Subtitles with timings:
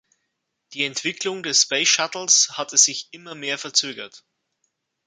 [0.73, 4.25] Die Entwicklung des Space Shuttles hatte sich immer mehr verzögert.